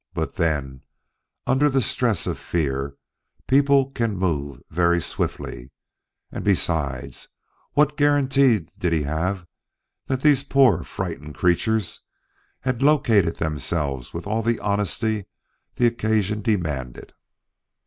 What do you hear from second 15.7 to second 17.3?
the occasion demanded?